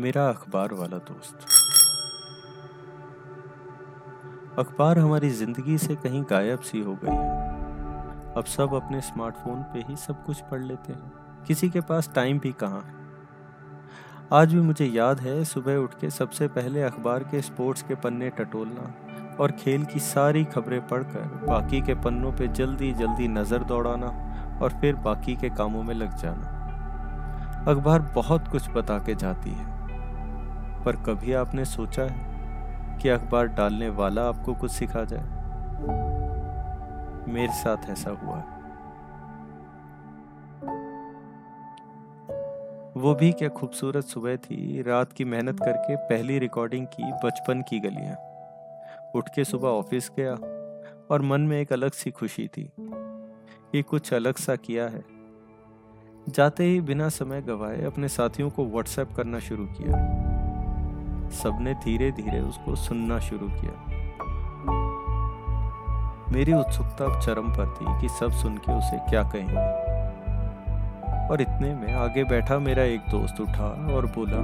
मेरा 0.00 0.28
अखबार 0.28 0.72
वाला 0.74 0.98
दोस्त। 0.98 1.46
अखबार 4.58 4.98
हमारी 4.98 5.30
ज़िंदगी 5.30 5.78
से 5.78 5.96
कहीं 5.96 6.22
गायब 6.30 6.60
सी 6.60 6.80
हो 6.80 6.94
गई 7.04 7.10
है। 7.10 8.34
अब 8.36 8.44
सब 8.44 8.74
अपने 8.74 9.00
स्मार्टफ़ोन 9.00 9.62
पे 9.62 9.84
ही 9.88 9.96
सब 9.96 10.24
कुछ 10.24 10.40
पढ़ 10.40 10.62
लेते 10.62 10.92
हैं। 10.92 11.44
किसी 11.46 11.70
के 11.70 11.80
पास 11.80 12.10
टाइम 12.14 12.38
भी 12.38 12.52
कहाँ 12.52 12.80
है? 12.80 12.98
आज 14.32 14.54
भी 14.54 14.60
मुझे 14.60 14.86
याद 14.86 15.20
है 15.20 15.44
सुबह 15.44 15.76
उठ 15.76 15.94
के 15.94 16.10
सबसे 16.10 16.48
पहले 16.48 16.82
अखबार 16.82 17.24
के 17.24 17.40
स्पोर्ट्स 17.42 17.82
के 17.82 17.94
पन्ने 17.94 18.30
टटोलना 18.30 19.36
और 19.40 19.52
खेल 19.52 19.84
की 19.84 20.00
सारी 20.00 20.44
खबरें 20.44 20.80
पढ़कर 20.88 21.44
बाकी 21.46 21.80
के 21.80 21.94
पन्नों 21.94 22.32
पे 22.32 22.48
जल्दी 22.48 22.92
जल्दी 22.92 23.28
नज़र 23.28 23.64
दौड़ाना 23.64 24.06
और 24.62 24.78
फिर 24.80 24.94
बाकी 24.94 25.36
के 25.36 25.50
कामों 25.50 25.82
में 25.82 25.94
लग 25.94 26.16
जाना। 26.16 26.56
अखबार 27.70 28.02
बहुत 28.14 28.48
कुछ 28.48 28.70
बता 28.70 28.98
के 28.98 29.14
जाती 29.14 29.50
है। 29.50 29.79
पर 30.84 30.96
कभी 30.96 31.32
आपने 31.32 31.64
सोचा 31.64 32.02
है 32.02 32.98
कि 32.98 33.08
अखबार 33.08 33.46
डालने 33.46 33.88
वाला 33.88 34.28
आपको 34.28 34.54
कुछ 34.54 34.70
सिखा 34.70 35.04
जाए? 35.04 35.40
मेरे 37.32 37.52
साथ 37.52 37.90
ऐसा 37.90 38.10
हुआ 38.10 38.42
वो 42.96 43.14
भी 43.14 43.32
क्या 43.32 43.48
खूबसूरत 43.48 44.04
सुबह 44.04 44.36
थी। 44.36 44.82
रात 44.82 45.12
की 45.12 45.24
मेहनत 45.24 45.60
करके 45.60 45.96
पहली 45.96 46.38
रिकॉर्डिंग 46.38 46.86
की 46.86 47.12
बचपन 47.24 47.62
की 47.68 47.80
गलियाँ। 47.80 48.16
उठ 49.14 49.28
के 49.34 49.44
सुबह 49.44 49.68
ऑफ़िस 49.68 50.10
गया 50.16 50.32
और 51.10 51.22
मन 51.22 51.40
में 51.40 51.60
एक 51.60 51.72
अलग 51.72 51.92
सी 51.92 52.10
खुशी 52.10 52.48
थी 52.48 52.72
ये 53.74 53.82
कुछ 53.82 54.14
अलग 54.14 54.36
सा 54.36 54.56
किया 54.56 54.88
है। 54.88 55.04
जाते 56.28 56.64
ही 56.64 56.80
बिना 56.80 57.08
समय 57.08 57.42
गवाए 57.42 57.84
अपने 57.84 58.08
साथियों 58.08 58.50
को 58.50 58.64
व्हाट्सएप 58.64 59.12
करना 59.16 59.38
शुरू 59.38 59.66
किया। 59.66 60.39
सबने 61.32 61.74
धीरे 61.74 62.10
धीरे 62.12 62.40
उसको 62.40 62.74
सुनना 62.76 63.18
शुरू 63.20 63.48
किया। 63.50 63.72
मेरी 66.32 66.52
उत्सुकता 66.52 67.04
अब 67.04 67.20
चरम 67.20 67.48
पर 67.48 67.74
थी 67.74 68.00
कि 68.00 68.08
सब 68.08 68.30
सुन 68.32 68.56
के 68.56 68.72
उसे 68.72 68.98
क्या 69.10 69.22
कहेंगे। 69.24 69.68
और 71.30 71.40
इतने 71.40 71.74
में 71.74 71.94
आगे 71.94 72.24
बैठा 72.24 72.58
मेरा 72.58 72.82
एक 72.84 73.00
दोस्त 73.10 73.40
उठा 73.40 73.68
और 73.94 74.06
बोला, 74.06 74.40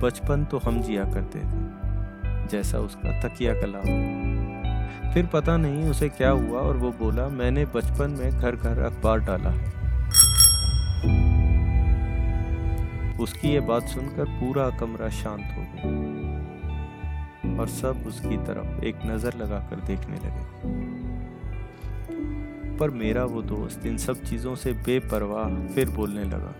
बचपन 0.00 0.44
तो 0.44 0.58
हम 0.58 0.80
जिया 0.82 1.04
करते 1.04 1.38
थे, 1.38 2.46
जैसा 2.48 2.78
उसका 2.78 3.20
तकिया 3.20 3.54
कला 3.54 3.80
फिर 5.14 5.26
पता 5.26 5.56
नहीं 5.56 5.88
उसे 5.90 6.08
क्या 6.08 6.30
हुआ 6.30 6.60
और 6.60 6.76
वो 6.76 6.90
बोला, 6.90 7.28
मैंने 7.28 7.64
बचपन 7.64 8.10
में 8.10 8.30
घर 8.30 8.56
घर 8.56 8.78
अखबार 8.82 9.18
डाला 9.20 9.50
है। 9.50 9.74
उसकी 13.20 13.48
ये 13.48 13.60
बात 13.62 13.88
सुनकर 13.88 14.24
पूरा 14.40 14.68
कमरा 14.70 15.08
शांत 15.12 15.44
हो 15.56 15.62
गया 15.74 15.90
और 17.60 17.68
सब 17.68 18.04
उसकी 18.06 18.36
तरफ़ 18.38 18.84
एक 18.84 18.96
नज़र 19.06 19.36
लगाकर 19.36 19.80
देखने 19.86 20.16
लगे। 20.16 20.44
पर 22.76 22.90
मेरा 22.92 23.24
वो 23.24 23.42
दोस्त 23.44 23.86
इन 23.86 23.96
सब 23.98 24.22
चीज़ों 24.22 24.54
से 24.54 24.72
बेपरवाह 24.86 25.66
फिर 25.74 25.90
बोलने 25.90 26.24
लगा, 26.24 26.54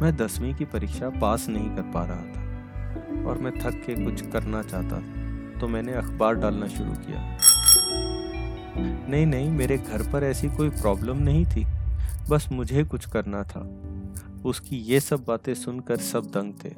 मैं 0.00 0.14
दसवीं 0.16 0.54
की 0.54 0.64
परीक्षा 0.66 1.08
पास 1.20 1.48
नहीं 1.48 1.70
कर 1.76 1.82
पा 1.94 2.04
रहा 2.04 2.24
था 2.24 3.26
और 3.28 3.38
मैं 3.38 3.52
थक 3.54 3.82
के 3.86 3.94
कुछ 4.04 4.20
करना 4.30 4.62
चाहता 4.62 4.96
था 4.96 5.58
तो 5.60 5.68
मैंने 5.68 5.92
अखबार 5.92 6.34
डालना 6.34 6.66
शुरू 6.68 6.92
किया। 6.98 7.20
नहीं 9.10 9.26
नहीं, 9.26 9.50
मेरे 9.50 9.76
घर 9.78 10.02
पर 10.12 10.24
ऐसी 10.24 10.48
कोई 10.48 10.68
प्रॉब्लम 10.72 11.18
नहीं 11.18 11.44
थी। 11.46 11.64
बस 12.30 12.48
मुझे 12.52 12.84
कुछ 12.84 13.06
करना 13.06 13.42
था। 13.42 13.60
उसकी 14.44 14.76
ये 14.76 15.00
सब 15.00 15.24
बातें 15.24 15.54
सुनकर 15.54 15.96
सब 15.96 16.24
दंग 16.24 16.52
थे। 16.64 16.70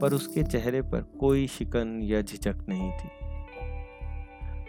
पर 0.00 0.12
उसके 0.12 0.42
चेहरे 0.42 0.82
पर 0.82 1.02
कोई 1.02 1.46
शिकन 1.46 2.00
या 2.02 2.22
झिझक 2.22 2.56
नहीं 2.68 2.90
थी। 2.90 3.08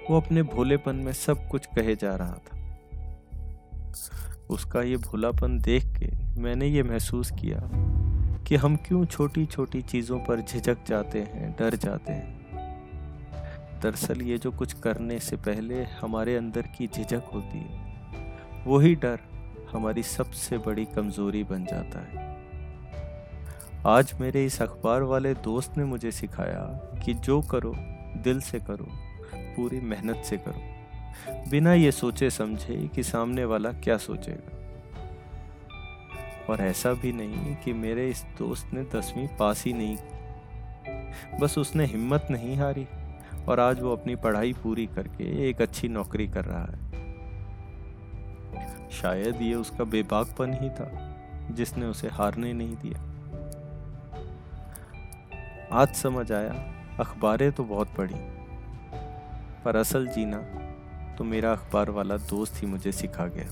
वो 0.09 0.21
अपने 0.21 0.43
भोलेपन 0.43 0.95
में 0.95 1.13
सब 1.13 1.47
कुछ 1.47 1.65
कहे 1.65 1.95
जा 1.95 2.15
रहा 2.15 2.33
था। 2.33 2.77
उसका 4.49 4.81
ये 4.81 4.97
भोलापन 4.97 5.59
देख 5.59 5.85
के 5.85 6.41
मैंने 6.41 6.67
ये 6.67 6.83
महसूस 6.83 7.31
किया 7.31 7.69
कि 8.43 8.55
हम 8.55 8.75
क्यों 8.75 9.05
छोटी 9.05 9.45
छोटी 9.45 9.81
चीज़ों 9.81 10.19
पर 10.19 10.41
झिझक 10.41 10.77
जाते 10.87 11.19
हैं, 11.19 11.55
डर 11.59 11.75
जाते 11.75 12.13
हैं। 12.13 12.35
दरअसल 13.83 14.21
ये 14.21 14.37
जो 14.37 14.51
कुछ 14.51 14.73
करने 14.73 15.19
से 15.19 15.35
पहले 15.35 15.83
हमारे 15.83 16.35
अंदर 16.35 16.61
की 16.61 16.87
झिझक 16.87 17.23
होती 17.33 17.57
है 17.57 17.85
वही 18.67 18.95
डर 18.95 19.19
हमारी 19.75 20.03
सबसे 20.03 20.57
बड़ी 20.57 20.85
कमज़ोरी 20.85 21.43
बन 21.43 21.65
जाता 21.65 21.99
है। 21.99 22.35
आज 23.87 24.13
मेरे 24.21 24.45
इस 24.45 24.61
अखबार 24.61 25.01
वाले 25.01 25.33
दोस्त 25.33 25.77
ने 25.77 25.83
मुझे 25.83 26.11
सिखाया 26.11 26.61
कि 27.05 27.13
जो 27.13 27.41
करो, 27.41 27.73
दिल 28.23 28.41
से 28.41 28.59
करो, 28.59 28.87
पूरी 29.35 29.79
मेहनत 29.79 30.23
से 30.25 30.37
करो। 30.37 30.75
बिना 31.49 31.73
ये 31.73 31.91
सोचे 31.91 32.29
समझे 32.29 32.89
कि 32.95 33.03
सामने 33.03 33.45
वाला 33.45 33.71
क्या 33.71 33.97
सोचेगा। 33.97 34.51
और 36.49 36.61
ऐसा 36.61 36.93
भी 36.93 37.11
नहीं 37.11 37.55
कि 37.55 37.73
मेरे 37.73 38.09
इस 38.09 38.25
दोस्त 38.37 38.69
ने 38.73 38.83
दसवीं 38.83 39.27
पास 39.27 39.63
ही 39.65 39.73
नहीं 39.73 39.97
बस 41.39 41.57
उसने 41.57 41.85
हिम्मत 41.85 42.27
नहीं 42.31 42.57
हारी 42.57 42.87
और 43.47 43.59
आज 43.59 43.81
वो 43.81 43.91
अपनी 43.95 44.15
पढ़ाई 44.15 44.53
पूरी 44.53 44.85
करके 44.85 45.49
एक 45.49 45.61
अच्छी 45.61 45.87
नौकरी 45.87 46.27
कर 46.27 46.45
रहा 46.45 46.63
है। 46.63 46.84
शायद 48.91 49.41
ये 49.41 49.53
उसका 49.55 49.83
बेबाकपन 49.83 50.53
ही 50.53 50.69
था, 50.69 50.89
जिसने 51.51 51.85
उसे 51.85 52.09
हारने 52.09 52.53
नहीं 52.53 52.75
दिया। 52.75 52.99
आज 55.71 55.93
समझ 55.95 56.31
आया, 56.31 56.53
अखबारें 56.99 57.51
तो 57.51 57.63
बहुत 57.63 57.95
पढ़ी, 57.97 58.19
पर 59.65 59.75
असल 59.75 60.07
जीना 60.07 60.37
तो 61.17 61.23
मेरा 61.23 61.51
अखबार 61.51 61.89
वाला 61.89 62.17
दोस्त 62.29 62.61
ही 62.61 62.67
मुझे 62.67 62.91
सिखा 62.91 63.25
गया। 63.27 63.49